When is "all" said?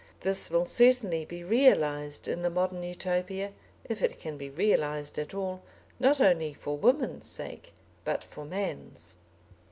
5.35-5.61